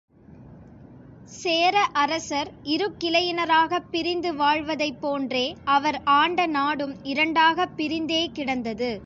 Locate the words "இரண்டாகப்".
7.03-7.77